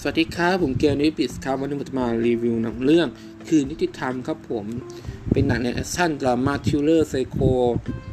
[0.00, 3.08] สวัสดีครับผมเกียร์นิปิสครับวันนี้ผมจะมารีวิวหนังเรื่อง
[3.48, 4.64] คือนิติธรรมครับผม
[5.32, 7.38] เป็นหนังในแอคชั่นดราม่าทิลเลอร์ไซโค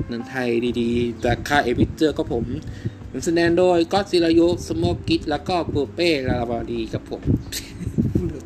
[0.10, 0.50] หนังไทย
[0.82, 2.46] ดีๆจากค่ายเอพิเจอร์ก็ผม
[3.26, 7.22] แสดงโดยก็ซิรายุสโมกิตแล้วก็ปูเป้ลาลาบาดีครับผม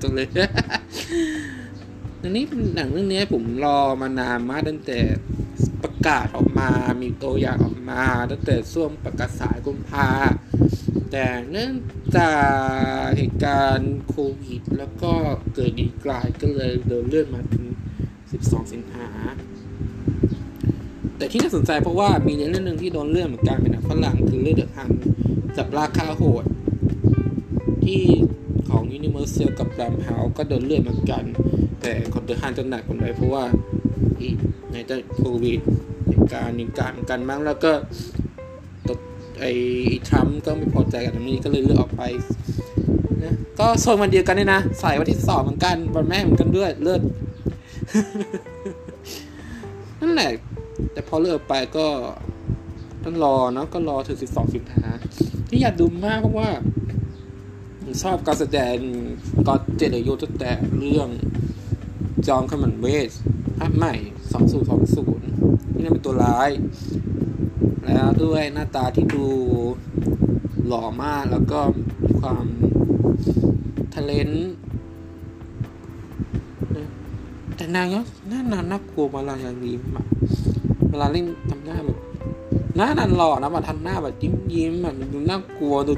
[0.02, 0.28] ตรงเลย
[2.22, 2.44] อันนี้
[2.76, 5.00] หนังเรื่องนี้ผมรอมานานมากตั้งแต่
[6.08, 6.70] กาศออกมา
[7.02, 10.10] มีตัวอย่างออกมา ตั้งแต่ช่วงประกาศสายกุมภา
[11.12, 11.74] แต่เนื่อง
[12.18, 12.46] จาก
[13.18, 15.12] เหตุการณ์โควิด แล้วก็
[15.54, 17.66] เกิดดีกลายก็เลยเดินเลื่อนมาถึง
[18.18, 19.10] 12 สิงหา
[21.18, 24.92] แต่ที่น่าสนใจเพราะว่ามีเรื่องหนึ่งที่โดนเลื่อนเหมือนกันเป็นหนังฝรั่งคือเรื่องเดอะฮัน
[25.58, 26.46] จับราคาโหด
[27.86, 28.04] ที่
[28.70, 31.24] ของ Universal กับ d r u m h o u s e ก็โดนเลื่อนเหมือนกัน
[31.82, 33.44] แต่คนเดอะฮันจะหนักกว่าเลยเพราะว่า
[34.20, 34.30] อี
[34.72, 35.60] ในแต่โควิด
[36.08, 37.72] เหตุการณ์มีการกันมั้งแล้วก็
[39.40, 39.52] ไอ้
[40.08, 42.04] ทรัมป์ก็ไม่พอใจกับตรงนี้ก็เลยเลือกออกไป
[43.24, 47.02] นะก็โซนวันเดียวกันเลยนะใส่วันที่สองเหมือนกันวันแม่เหมือนกันด้วยเลือด
[50.02, 50.30] นั่นแหละ
[50.94, 51.88] แต่พอเลือกไปก็
[53.04, 54.86] ต้องรอเนาะก็รอถึงสิบสองสิบหา
[55.50, 56.50] ที่อยากดูมากเพราะว่า
[58.04, 58.76] ชอบการแสดง
[59.48, 61.10] ก็เจเดโยตั้งแต่เรื่อง
[62.28, 63.12] จอมขมันเวส
[63.58, 63.94] ภาพใหม่
[64.34, 65.28] สองศูนย์สองศูนย์
[65.74, 66.50] ที่นั่นเป็นตัวร้าย
[67.86, 69.26] แล้วด้วยหน้าตาที่ดู
[70.68, 71.60] หล่อมากแล้วก็
[72.04, 72.46] มีความ
[73.96, 74.30] ทะเลน
[77.56, 79.76] แต่นางก็หน้านานน่ากลัวเวลาอย่างนี้
[80.90, 81.98] เวลาเล่นทำหน้าแบบ
[82.76, 85.94] หน้านันหล่อนะมาทำหน้าแบบยิ้มยิ้มแบบดูน่ากลัวดู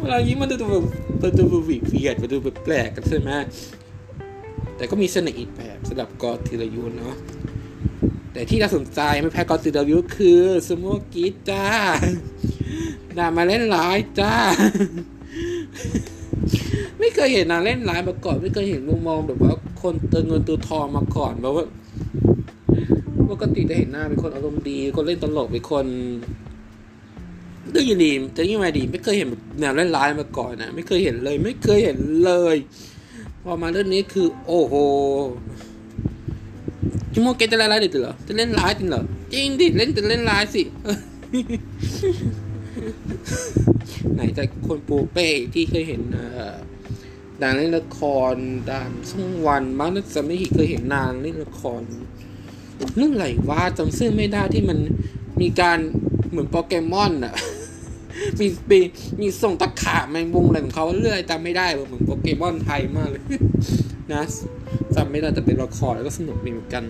[0.00, 0.84] เวลายิ้มมันดูแบบ
[1.22, 3.30] มันดูแบบวีเวียดมันดูแบบแปลกกันใช่ไหม
[4.78, 7.16] แต่ก็มีเสน่ห์อีกแบบสำหรับกอทีละยุนเนาะ
[8.32, 10.84] แต่ที่น่าสนใจไม่แพ้กอติดาวิวคือสโม
[11.14, 11.66] กิจ้า
[13.18, 14.34] ด่ามาเล่นร้ายจ้า
[16.98, 19.52] ไม่เคยเห็นนางเล่นร้ายมาก่อน ไม่เคยเห็นมุมมองแบบว่า
[19.82, 21.64] คนเติมเงินตัวทองมาก่อนแบบว่า
[23.30, 25.86] ปกติจะเห็นหน้าเป็นคนอารมณ์ดีคนเล่นตลกเป็นคน
[27.74, 29.28] ดื้อดีจะยิ่งมาดี ไม่เคยเห็น
[29.60, 32.56] แนวเล่นร้ายมาก่อนนะไม่เคยเห็นเลย ไม่เคยเห็นเลย
[33.50, 34.74] อมาเรื่องนี้คือ โอ้โห
[37.12, 40.62] จิโมเกจะเล่นร้ายดิเหรอจะเล่นร้ายจริงเหรอจริงดิเล่นจะเล่นร้ายสิ
[44.14, 46.02] ไหนแต่คนปูเป้ที่เคยเห็น
[47.42, 48.00] ดางเล่นละค
[48.32, 48.34] ร
[48.70, 51.82] ดางช่องวันบ้งน่าจะไม่เคยเห็นนางเล่นละคร
[52.96, 54.78] เรื่องไหลว่าจำซื่อไม่ได้ที่มัน
[55.40, 55.78] มีการ
[56.30, 57.34] เหมือนโปเกมอนอะ
[58.40, 58.78] มีมี
[59.20, 63.22] มีส่งตะขาบแมงมุมอะไรของเขาเรื่อยจำไม่ได้เหมือนโปเกมอนไทยมากเลย
[64.12, 64.22] นะ
[64.96, 66.84] จำไม่ได้แต่เป็นละครแล้วก็สนุกดีเหมือนกัน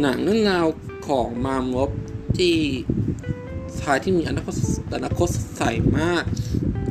[0.00, 0.66] หนังเรื่องราว
[1.06, 1.90] ของมามบ
[2.38, 2.54] ที่
[3.80, 4.54] ชายที่มีอนาคต
[4.96, 5.62] อนาคตใส
[5.98, 6.24] มาก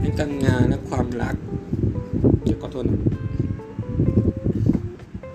[0.02, 1.36] ในการงานและความรัก
[2.44, 2.88] เกี่ยวกับทน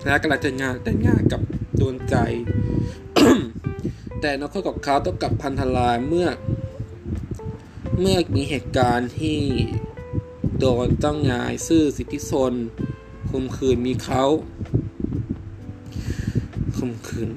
[0.01, 1.41] และกำลังจะงานแต่งงานกับ
[1.79, 2.15] ดวงใจ
[4.21, 6.27] แต่นคตกับเขาต้องกับพันธลายเมื่อ
[7.99, 9.39] เมื่อมีเหตุการณ์ที่
[10.59, 12.53] โดนต้องายซื่อสิทธิชน
[13.29, 14.23] คมคืนมีเขา
[16.77, 17.29] คมคืน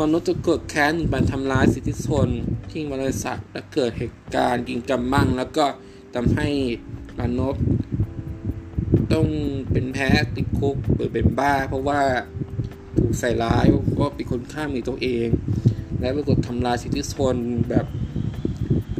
[0.00, 2.28] มนุษย์จะเกิดแค้นไปทำร้ายสิทธิชน
[2.70, 5.66] ที่บริษัทและเกิดเหตุการณ์ยิงกำมั่ง แล้วก็
[6.14, 6.48] ทำให้
[7.20, 7.64] มนุษย์
[9.12, 9.26] ต้อง
[9.72, 12.00] เป็นแพ้ติดคุกหรือเป็นบ้า เพราะว่า
[12.98, 13.64] ถูกใส่ร้าย
[14.00, 15.28] ว่าเป็นคนฆ่ามีตัวเอง
[16.00, 17.36] และปรากฏทำลายสิทธิชน
[17.68, 17.86] แบบ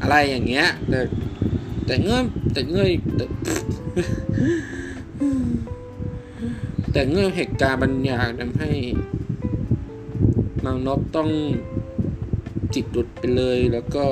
[0.00, 1.00] อะไรอย่างเงี้ย แต่
[1.86, 2.88] แต่เงื่อนแต่เงื่อน
[6.92, 8.70] แต่เงื่อนเหตุการณ์บางอย่างทำให้
[10.64, 11.30] นางนบต้อง
[12.74, 14.04] จิตหลุดไปเลยแล้วก็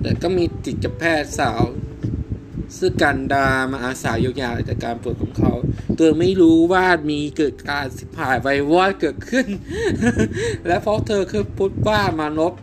[0.00, 1.62] แต่ก็มีจิตแพทย์สาว
[2.80, 5.52] ซึ่งกันดามาอาสาเยียวยาจากการป่วยของเขา
[5.96, 9.46] เธอไม่รู้ว่ามีเกิดการสิบหายไววอดเกิดขึ้น
[10.66, 12.54] และเพราะเธอคือพูดว่ามานพ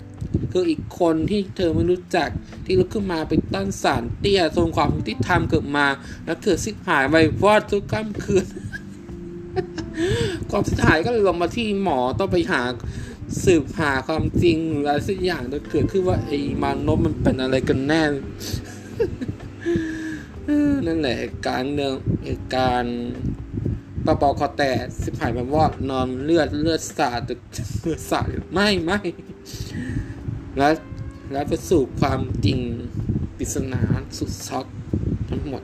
[0.52, 2.30] คืออีกคนที่เธอไม่รู้จัก
[2.66, 5.88] ที่ลุกขึ้นมาเป็นต้นสารเตี้ยทรงความที่ทำเกิดมา
[6.26, 8.46] แล้วเกิดสิบหายไววอดทุกค่ำคืน
[10.50, 12.62] ความสุดท้ายก็เลยลงมาที่หมอต้องไปหา
[13.46, 18.04] สืบหาความจริงอะไรสักอย่างจะเกิดขึ้นว่าไอ้มานพมันเป็นอะไรกันแน่
[20.88, 21.96] นั่นแหละเหตุการณ์เนือง
[22.26, 22.98] เหตุการณ์
[24.06, 27.22] ปะปอคอแตกสิบหายแบบว่านอนเลือดเลือดสาด
[27.82, 29.00] เลือดสาดไม่ไม่
[30.58, 30.74] แล้ว
[31.32, 32.60] แล้วไปสู่ความจริง
[33.38, 33.82] ปริศนา
[34.18, 34.66] สุดช็อก
[35.30, 35.64] ทั้งหมด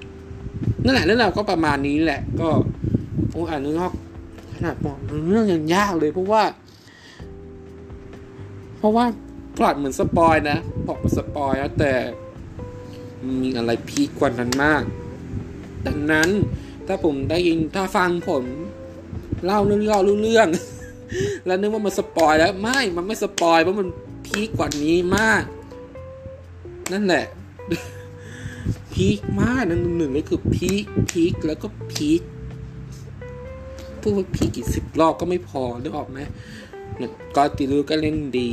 [0.83, 2.49] นั่นแหละเรื่องราวก็ประมาณนี้แหละ ก็
[3.31, 3.93] โอ้อ่านเรื่อง
[4.55, 4.97] ขนาดบอก
[5.29, 6.43] เรื่องยังยากเลยเพราะว่า
[8.77, 9.05] เพราะว่า
[9.57, 10.57] พล็อตเหมือน spoil นะ
[10.87, 11.93] บอกมา spoil แล้วแต่
[13.41, 14.83] มีอะไรพีกกว่านั้นมาก
[15.87, 16.29] ดังนั้น
[16.87, 18.43] ถ้าผมได้ยินถ้าฟังผม
[19.45, 20.47] เล่าเรื่องเล่าเรื่อง
[21.45, 23.87] แล้วนึกว่ามัน spoil แล้วไม่ มันไม่ spoil เพราะมัน
[24.27, 25.43] พีกกว่านี้มาก
[26.91, 27.25] นั่นแหละ
[28.93, 32.21] พีคมากนั่นหนึ่งเลยคือพีคพีคแล้วก็พีค
[34.01, 36.19] พูดว่าพีคกี่สิบรอบก็ไม่พอนึกออกไหม
[37.35, 38.51] ก็ติลูก็เล่นดี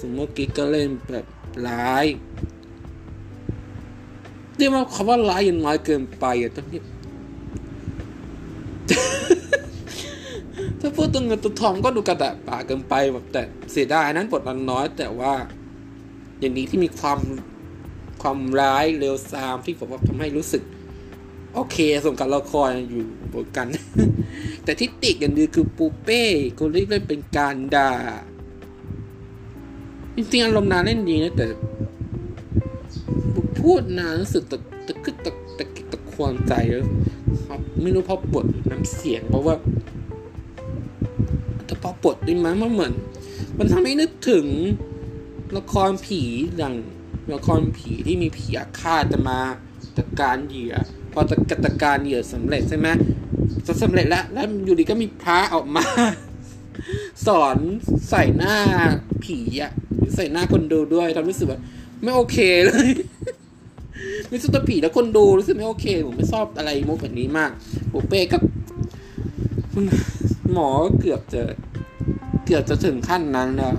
[0.00, 1.26] สมมติกิ๊กก็เล่นแบบ
[1.68, 2.06] ร้าย
[4.60, 6.80] เรียกว่าคำว่าร้ายยังน้อยเกินไปอะตอนนี้
[10.80, 13.42] ถ้าพูดตัวเงินตัวทองก็ดูกระดาษป่าเกินไปแบบแต่
[13.72, 15.32] เสียดายนั้นบทมันน้อย แต่ว่า
[16.40, 17.18] อย่างนี้ที่มีความ
[18.22, 20.62] ความร้ายเร็วซามที่ผมว่าทำให้รู้สึก
[21.54, 23.02] โอเคสมกับละครอยู่
[23.32, 23.66] บนกัน
[24.64, 26.24] แต่ที่ติดกันดีคือปูเป้
[26.58, 27.92] คนที่เล่นเป็นการด่า
[30.16, 31.46] จริงๆอารมณ์นานเล่นดีนะแต่
[33.62, 36.86] พูดนานรู้สึกตะตะกึกตะตะกิตะควงใจแล้ว
[37.82, 39.54] ไม่รู้เพราะบทน้ำเสียงเพราะว่า
[41.66, 42.92] แต่พอบทด้วยมั้งมันเหมือน
[43.58, 44.46] มันทำให้นึกถึง
[45.56, 46.22] ละครผี
[46.56, 46.74] อย่าง
[47.34, 49.38] ละครผีที่มีผีอาฆาตจะมา
[49.98, 50.74] จัดการเหยื่อ
[51.12, 51.20] พอ
[51.50, 52.88] จัดการเหยื่อสำเร็จใช่ไหม
[53.66, 55.86] จะสำเร็จแล้ว แล้วอยู่ดีก็มีพระออกมา
[57.26, 57.56] สอน
[58.08, 58.56] ใส่หน้า
[59.24, 59.72] ผีอะ
[60.14, 61.60] ใส่หน้าคนดูด้วยทำรู้สึกว่า
[62.02, 62.88] ไม่โอเคเลย
[64.30, 67.50] ม่สุดผีแล้วคนดูรู้สึกไม่โอเค ผมไม่ชอบอะไรมุกแบบนี้มาก
[67.90, 68.38] โอเป้ก็
[70.52, 70.68] หมอ
[71.00, 71.42] เกือบจะ
[72.46, 73.72] เกือบจะถึงขั้นนั้นแล้ว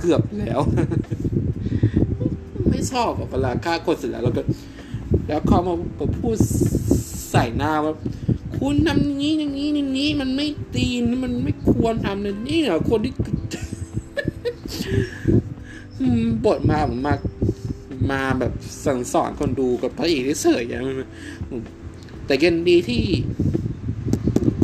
[0.00, 0.60] เกือบแล้ว
[2.70, 4.42] ไม่ชอบเวลาฆ่าคนเสร็จแล้วแล้วก็
[5.26, 5.74] แล้วเขามา
[6.18, 6.36] พูด
[7.30, 7.94] ใส่หน้าว่า
[8.58, 13.12] คุณทำนี้อย่างนี้อย่างนี้ มันไม่ตีนมันไม่ควรทำเลยนี่เหรอคนที่
[16.44, 17.14] บทมาผมมา
[18.10, 18.52] มาแบบ
[18.86, 20.82] สั่งสอนคนดูกับพระเอกที่เสยอย่าง
[22.26, 23.02] แต่กันดีที่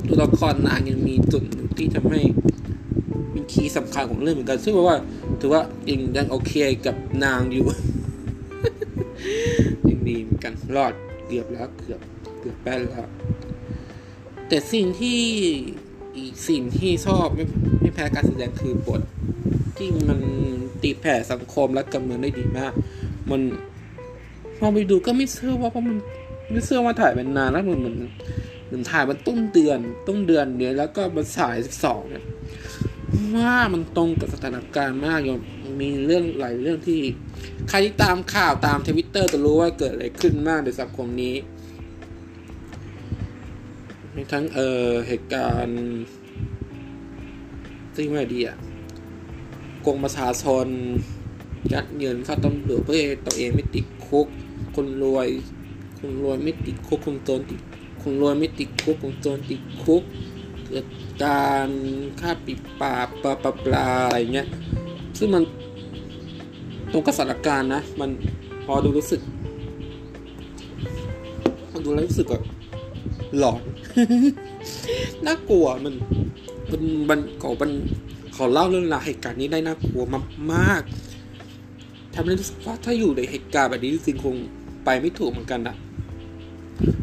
[0.07, 1.43] ตัวละครนางยังมีจุด
[1.79, 2.21] ที่ทำให้
[3.31, 4.99] เป็นคีย์สำคัญของเรื่องเหมือนกัน ซึ่งว่า
[5.41, 6.53] ถือว่ายังยังโอเค
[6.87, 7.67] กับนางอยู่
[9.89, 10.93] ยังดีเหมือนกันรอด
[11.27, 12.01] เกือบแล้วเกือบ
[12.41, 13.09] เกือบแป้นแล้ว
[14.49, 15.21] แต่สิ่งที่
[16.17, 17.45] อีกสิ่งที่ชอบไม่
[17.81, 19.03] ไม่แพ้การแสดงคือบท
[19.77, 20.21] ที่มัน
[20.83, 22.73] ตีแผ่สังคมและการเมืองได้ดีมาก
[23.31, 23.40] มัน
[24.58, 25.96] พอไปดูก็ไม่เชื่อว่าเพราะมัน
[26.50, 27.96] ไม่เชื่อว่าถ่ายเป็นนานแล้วมันเหมือน
[28.67, 29.78] เหมือนถ่ายมันต้นเดือน
[30.08, 32.25] ต้นเดือนเนี้ยแล้วก็มาฉายสิบสองเนี่ย
[33.37, 35.40] ว่ามันตรงกับสถานการณ์มากย่าง
[35.81, 37.00] มีเรื่องหลายเรื่องที่
[37.69, 41.34] ใครที่ตามข่าวตามทวิตเตอร์จะรู้ว่าเกิดอะไรขึ้นมากในสังคมนี้
[44.14, 45.81] มีทั้งเออเหตุการณ์
[47.94, 48.56] ที่ไม่ดีอะ
[49.87, 50.67] กงประชาชน
[51.73, 52.97] ยัดเงินเข้าตำรวจเพื่อ
[53.27, 54.27] ตัวเองไม่ติดคุก
[54.75, 55.29] คนรวย
[55.99, 57.61] คนรวยไม่ติดคุกคนจนติด
[58.03, 60.03] คนรวยไม่ติดคุกคนจนติดคุก
[60.67, 60.87] เกิด
[61.25, 61.69] การ
[62.21, 64.47] ฆ่าปิดปากปลาปลาปลาอะไรเงี้ย
[65.19, 65.43] ซึ่งมัน
[66.93, 68.11] ตรงกับสถานการณ์นะ มัน
[68.65, 69.21] พอดูรู้สึก
[71.69, 72.43] พอดูแล้วรู้สึกแบบ
[73.39, 73.61] หลอน
[75.27, 75.95] น่ากลัวมัน
[76.71, 77.70] มันมันเขามัน
[78.34, 80.82] เขาเล่าเรื่องราวเหตุการณ์นี้ได้น่ากลัวมากมาก
[82.14, 84.34] ทำให้รู้สึกว่าถ้าอยู่ในเหตุการณ์แบบนี้จริงคง
[84.84, 85.76] ไปไม่ถูกเหมือนกันอะ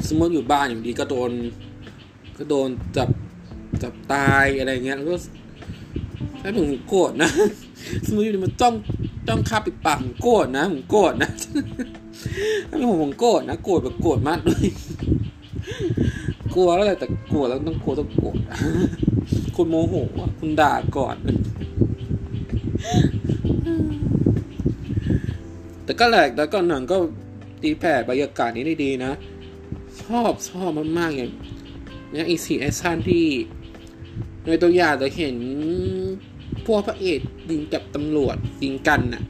[0.07, 1.31] สมมติอยู่บ้านอยู่ดีก็โดน
[2.37, 3.09] ก็โดนจับ
[3.83, 5.15] จับตายอะไรเงี้ยแล้วก็
[6.41, 7.29] ถ้าผมโกรธนะ
[8.05, 8.73] สมมติอยู่ดีมันจ้อง
[9.27, 11.29] จ้องคาปิดปากผมโกรธนะผมโกรธนะ
[12.69, 14.67] ถ้าเป็นผมผมโกรธนะโกรธแบบโกรธมากเลย
[16.55, 18.37] กลัวแล้วแหละแต่กลัวแล้วต้องกลัวต้องโกรธ
[19.55, 19.95] คุณโมโห
[20.39, 21.15] คุณด่าก่อน
[25.87, 26.97] แต่ก็แหลกแล้วก็หนังก็
[27.61, 29.11] ตีแผ่บรรยากาศนี้ได้ดีนะ
[30.01, 31.31] ชอบชอบมากๆอย่าง
[32.13, 33.25] นี้อีซีนแอคชั่นที่
[34.47, 35.35] ในตัวอย่างจะเห็น
[36.65, 39.23] พวกพระเอกยิงกับตำรวจยิงกันน่ะ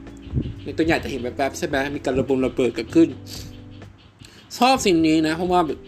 [0.63, 3.09] ในตัวอย่างจะเห็นแบบๆใช่ไหมมีการระเบิดระเบิดเกิดขึ้น
[4.57, 5.79] ชอบสิ่งนี้นะ เพราะว่าแบบ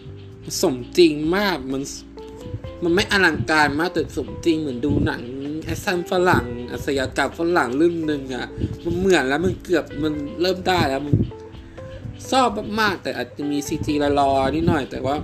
[0.62, 1.82] สมจริงมากมัน
[2.82, 5.22] มันไม่อลังการมากแต่สมจริงเหมือนดูหนัง
[5.64, 8.46] แอคชั่นฝรั่ง อาชญากรรมฝรั่งเรื่องหนึ่งอะ
[8.84, 11.14] มันเหมือนแล้วมันเกือบมันเริ่มได้แล้วมัน
[12.30, 12.48] ชอบ
[12.80, 15.16] มากแต่อาจจะมี CG ละรอนิดหน่อย แต่ว่า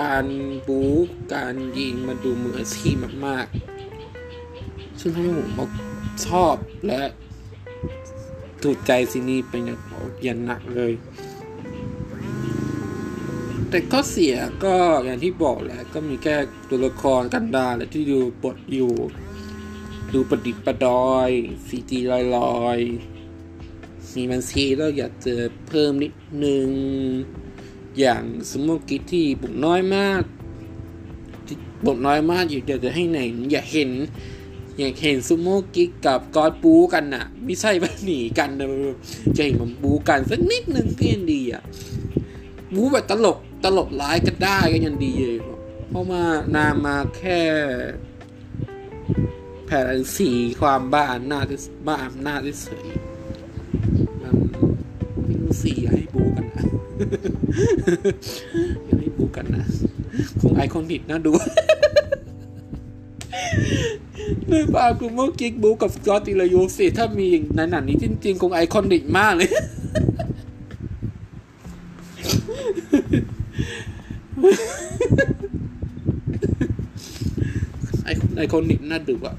[0.00, 0.24] การ
[0.68, 0.92] บู๊
[1.34, 5.70] การยิงมันดูมืออาชีพมากๆ ซึ่งทำให้ผม
[6.26, 6.54] ชอบ
[6.86, 7.02] และ
[8.62, 10.92] ถูกใจซีนีเป็นอย่างหนักเลย
[13.70, 16.36] แต่ก็เสียก็อย่างที่บอกแหละก็มีแค่
[16.68, 18.92] ตัวละครกันดาและที่ดูบทอยู่
[20.14, 21.30] ดูประดิษฐ์ประดอย
[21.66, 22.78] ซีจีลอยลอย
[24.14, 26.68] มีมันซีแล้วอยากเจอเพิ่มนิดนึง
[27.98, 30.22] อย่างสมมติกิที่บุกน้อยมาก
[31.86, 33.18] บุกน้อยมากอยากจะให้ไหน
[33.52, 33.90] อยากเห็น
[34.78, 38.66] อยากเห็นซูโม่กิกกับกอดปูกันน่ะ ไม่ใช่ว่าหนีกันนะ
[39.36, 41.62] จะเห็นมันบูกันสักนิดนึงก็ยังดีอะ
[42.74, 45.38] บูแบบตลกตลกร้ายก็ได้ก็ยังดีเลย
[45.88, 46.24] เพราะว่า
[46.56, 47.40] นามมาแค่
[49.66, 50.30] แผนสี
[50.60, 51.44] ความบ้าอำนาจ
[51.86, 52.86] บ้าอำนาจเฉย
[54.22, 54.34] มัน
[55.26, 56.64] ไม่รู้สีอยาให้บูกันนะ
[58.84, 59.64] อยากให้บูกันนะ
[60.40, 61.32] คงไอคอนิกน่าดู
[64.48, 69.48] เลยปากูโมกิกบูกับสกอติลายูสิถ้ามีอย่างในหนังนี้จริงๆ คงไอคอนิกมากเลย
[78.04, 79.36] ไอไอคอนิกน่าดูอะ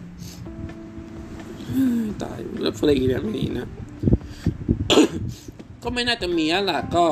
[2.23, 3.67] ตายแล้วเพลงแบบนี้นะ
[5.83, 7.05] ก็ไม่น่าจะมีแล้วล่ะก็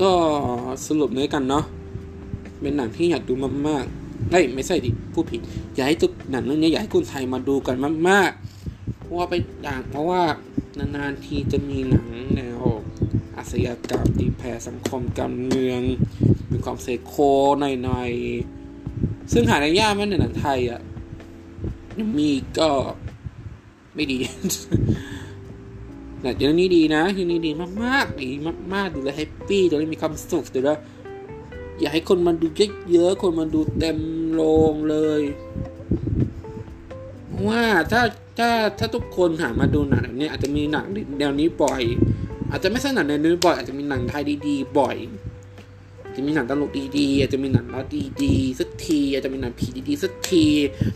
[0.00, 0.12] ก็
[0.86, 1.64] สรุปเนื้อกันเนาะ
[2.60, 3.34] เป็นหนังที่อยากดู
[3.68, 5.40] มากๆเฮ้ยไม่ใช่ดิผู้ผิด
[5.74, 7.76] อยากให้ทุกหนังเรื่องนี้อยากให้คนไทยมาดูกัน
[8.08, 9.34] มากๆ เพราะว่าไป
[9.66, 10.22] ด่างเพราะว่า
[10.78, 12.60] นานๆทีจะมีหนังแนว
[13.36, 15.80] อาชญากรรมตีแผ่สังคมการเมือง
[16.50, 17.14] มีความเซโค
[17.60, 20.80] หน่อยๆซึ่งหาได้ยากมากในหนังไทยอะ
[22.18, 22.70] มีก็
[23.94, 24.18] ไม่ดี
[26.20, 27.52] แต่เรื่องนี้ดีนะเรื่องนี้ดี
[27.82, 28.28] มากๆดี
[28.74, 30.70] มากๆดูแลแฮปปี้ดูแลมีความสุขดูแล
[31.80, 32.46] อยากให้คนมาดู
[32.90, 33.98] เยอะๆคนมาดูเต็ม
[34.32, 35.22] โรงเลย
[37.48, 38.02] ว่าถ้า
[38.38, 40.86] ถ้าถ้าทุกคนหามาดูหนังแบบนี้อาจจะมีหนัง
[41.18, 41.82] แนวนี้บ่อย
[42.50, 44.96] อาจจะไม่ใช่หนังแนวนี้บ่อยอาจจะมีหนังไทยดีๆ บ่อย
[46.16, 47.86] จะมีหนังตลกดีๆอาจจะมีหนังรัก
[48.22, 50.46] ดีๆสักทีอาจจะมีหนังผีดีๆสักที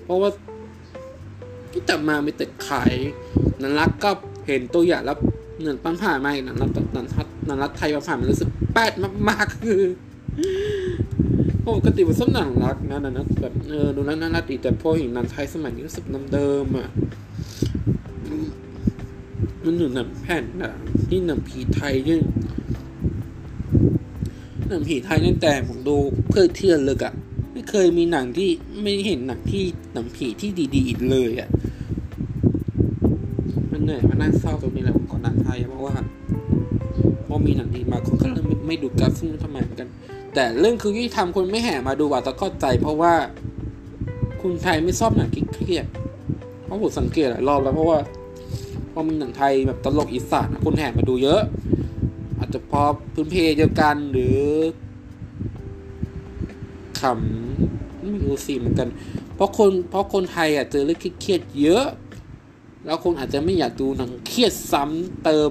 [0.04, 0.30] เพราะว่า
[1.72, 2.94] ที่ต่มาไม่แต่ขาย
[3.62, 4.10] นันรักก็
[4.46, 5.18] เห็นตัวอย่างแล้ว
[5.62, 8.92] เงินปั้นผ่านมาอีกนันรักนันรักนันรักไทยมาผ่านมันรู้สึกแปด
[9.28, 9.82] มากๆคือ
[11.68, 16.88] ปกติมันส้มหนังรักนะนะนะแบบเออดูแล้วน่ารักดีแต่พอเห็นนันไทยสมัยนี้รู้สึกน้ำเดิมอะ
[19.64, 20.72] มันอยู่หนังแผ่นอะ
[21.08, 22.20] ที่หนังผีไทยเนี่ย
[24.68, 25.96] หนังผีไทยนั่นแต่ผมดู
[26.28, 27.14] เพื่อเที่ยวเลยอะ
[27.52, 28.50] ไม่เคยมีหนังที่
[28.82, 31.48] ไม่เห็นหนังที่หนังผีที่ดีๆอีกเลยอะ่ะ
[33.82, 35.94] เหนื่อยมันน่าเศร้าตรงนี้แหละขอหนังไทยเพราะว่า
[37.26, 39.88] พอมีหนังดีมาคนก็เริ่มไม่ดูการซึ่งทำไมเหมือนกัน
[40.34, 43.14] แต่เรื่องคือที่ทำคนไม่แห่มาดูว่าตะก็ใจ เพราะว่า
[44.42, 45.86] คุณไทยไม่ชอบหนังเครียด
[46.64, 47.98] เพราะผมสังเกตหลายรอบแล้วเพราะว่า
[48.92, 51.42] พอมีหนังไทยแบบตลกอีสานคนแห่มาดูเยอะ
[52.38, 52.82] อาจจะพอ
[53.14, 54.38] พื้นเพเดียวกันหรือ
[57.00, 58.88] ขำไม่รู้สิเหมือนกัน
[59.34, 61.86] เพราะคนเพราะคนไทยอะเจอเรื่องเครียดเยอะ
[62.84, 65.50] แล้วคงอาจจะไม่อยากดูหนังเครียดซ้ำเติม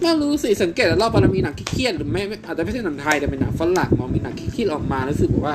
[0.00, 5.54] ไม่รู้สิสังเกตแล้วรอบมันมีหนังเครียดหรือไม่อาจจะไม่ใช่หนังไทยแต่เป็นหนังฝรั่งมันมีหนังเครียดออกมารู้สึกว่า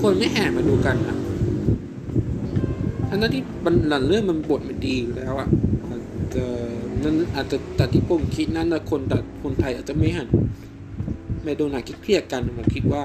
[0.00, 1.16] คนไม่แห่มาดูกันอะ
[3.08, 5.48] ทั้งที่มันหลังเรื่องมันบทมันดีอยู่แล้วอะ
[5.90, 6.02] อาจ
[6.34, 6.44] จะ
[7.02, 10.28] นั่นอาจจะแต่ที่ผมคิดนั้นนะคนแต่คนไทยอาจจะไม่หัน
[11.44, 13.02] ไม่โดนหนักเครียดกันผมคิดว่า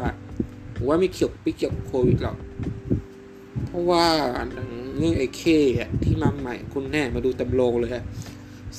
[0.76, 2.38] ผมว่าไม่เกี่ยวไม่เกี่ยวโควิดหรอก
[3.68, 4.06] เพราะว่า
[4.52, 5.44] เรื่องไอ้เค
[6.04, 8.04] ที่มาใหม่คุณแน่มาดูเต็มโรงเลยฮะ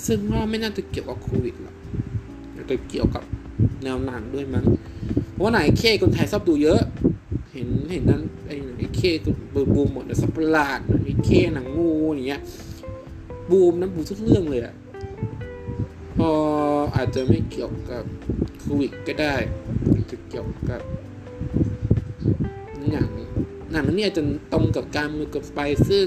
[0.06, 1.76] ซึ่งว่าไม่น่าจะเกี่ยวกับโควิดหรอก
[2.66, 3.22] แต่เกี่ยวกับ
[3.84, 4.66] แนวหนังด้วยมั้ง
[5.32, 6.80] เพราะว่าไหนเคคนไทยชอบดูเยอะ
[7.52, 12.42] เห็นเห็นนั้นไอ้ไอ้เคตัวบูมหมดเลยสัปหลาดไอ้เคหนังงูอย่างเงี้ย
[13.50, 14.74] บูมนั้นบูมทุกเรื่องเลยอะ
[16.16, 16.30] พอ
[16.96, 18.04] อาจจะไม่เกี่ยวกับ
[18.60, 19.34] โควิดก็ได้
[20.10, 20.80] จะเกี่ยวกับ
[22.90, 23.10] หนัง
[23.72, 26.06] หนังนี้อาจจะตรงกับการมือกับไปซึ่ง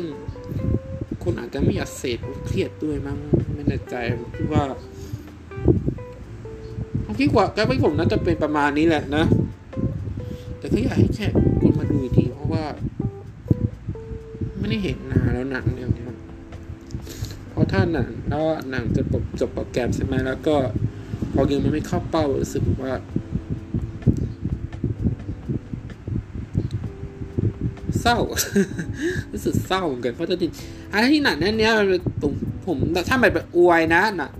[1.23, 3.17] คนอาจจะไม่อยากเสพเครียดด้วยมั้ง
[3.53, 3.95] ไม่แน่ใจ
[4.35, 4.63] คิดว่า
[7.19, 9.25] คิดว่าก็ไม่ผมน่าจะเป็นประมาณนี้แหละนะ
[10.57, 11.27] แต่ก็อยากให้แค่
[11.61, 12.65] คนมาดูทีเพราะว่า
[14.57, 15.89] ไม่ได้เห็นนานแล้วหนังเนี่ย
[17.49, 19.01] เพราะถ้าหนังแล้วหนังจะ
[19.39, 20.55] จบโปรแกรมใช่ไหมแล้วก็
[21.33, 22.93] พอเกมมันไม่เข้าเป้ารู้สึกว่า
[28.05, 28.21] เศร้า
[29.31, 30.47] รู้สึกเศร้าเหมือนกันเพราะจะดิ
[30.91, 31.73] อันที่หนังนั้นเนี้ย
[32.21, 32.33] ผม
[32.65, 32.77] ผม
[33.09, 34.31] ถ้าแบบอวยนะหนัง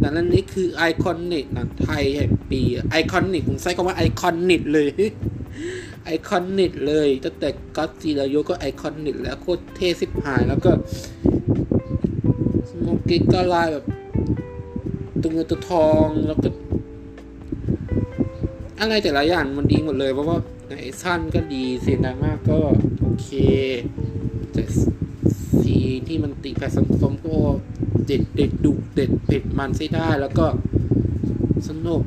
[0.00, 2.60] หนังนั้นนี้คือ iconic หนังไทยแห่งปี
[2.90, 4.90] iconic ผมใช้คำว่า iconic เลย
[6.04, 10.70] iconic เลยตั้งแต่ก็จีรายุก็ iconic แล้วโคตรเท่ฉิบหายแล้วก็
[12.68, 13.84] สโมกิก็ลายแบบ
[15.22, 16.48] ตัวเงินตัวทองแล้วก็
[18.78, 20.38] อะไรแต่ละอย่างมันดีหมดเลยเพราะว่า
[20.68, 22.58] ในสั้นก็ดีเสียงดังมากก็
[23.00, 23.28] โอเค
[24.52, 24.62] แต่
[25.60, 27.36] ซีนที่มันติดแผสังคมก็
[28.06, 30.46] เด็ดเด็ดดุเด็ดเผ็ดมันใช้ได้ แล้วก็
[31.68, 32.02] สนุก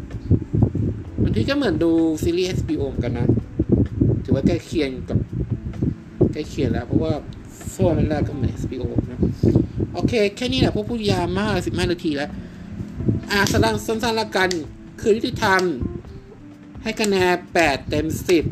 [1.22, 1.92] บางทีก็เหมือนดู
[2.24, 3.28] ซีรีส์ HBO เหมือนกันนะ
[4.24, 5.18] ถือว่าใกล้เคียงกับ
[6.34, 7.14] ใกล้เคียงแล้ว เพราะว่า
[7.72, 9.20] โซ่แรกก็เหมือน HBO นะ
[9.94, 12.30] โอเค แค่นี้แหละพวกพูดยาวมากสิบห้านาทีแล้ว
[13.32, 14.50] อะสลังสั้นๆละกัน
[15.02, 16.01] คือที่ทำ
[16.84, 18.44] ให้คะแนนแปดเต็มสิบ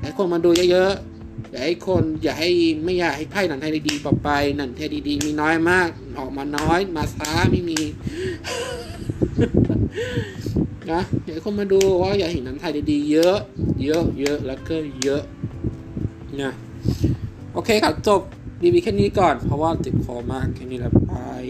[0.00, 2.50] ให้คนมาดูเยอะๆอย่าให้คนอย่าให้
[2.84, 7.80] ไม่อยากให้ไพ่หนังไทยดีๆต่อไปหนังไทยดีๆมีน้อยมาก ออกมาน้อยมาช้าไม่มี
[10.90, 13.38] นะอยากให้คนมาดูว่าอยากเห็นหนังไทยดีๆเยอะ
[13.84, 15.22] เยอะเยอะแล้วก็เยอะ
[16.40, 16.52] นะ
[17.52, 18.20] โอเคครับจบ
[18.62, 21.44] รีวิวแค่นี้ก่อนเพราะว่าติดคอมากแค่นี้แหละบาย